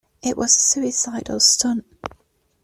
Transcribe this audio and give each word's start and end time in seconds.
It 0.23 0.35
was 0.35 0.55
a 0.55 0.59
suicidal 0.59 1.39
stunt. 1.39 1.85